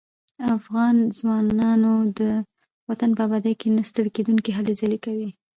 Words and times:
افغان 0.57 0.95
ځوانان 1.17 1.81
د 2.19 2.19
وطن 2.89 3.09
په 3.17 3.21
ابادۍ 3.27 3.53
کې 3.61 3.67
نه 3.77 3.83
ستړي 3.89 4.11
کېدونکي 4.17 4.51
هلې 4.57 4.73
ځلې 4.81 4.97
کوي. 5.05 5.29